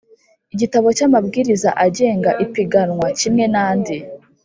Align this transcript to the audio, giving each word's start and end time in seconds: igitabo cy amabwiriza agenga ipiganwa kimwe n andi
igitabo 0.53 0.87
cy 0.97 1.03
amabwiriza 1.07 1.69
agenga 1.85 2.29
ipiganwa 2.45 3.07
kimwe 3.19 3.45
n 3.53 3.55
andi 3.67 3.97